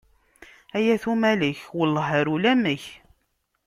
Ay 0.77 0.85
at 0.93 1.03
Umalek, 1.11 1.59
welleh 1.77 2.09
ar 2.19 2.27
ulamek. 2.35 2.83